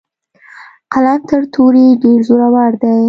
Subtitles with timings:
[0.91, 2.97] قلم تر تورې ډیر زورور دی.